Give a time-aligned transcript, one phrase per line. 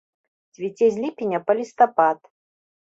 [0.57, 2.17] Цвіце з ліпеня па лістапад.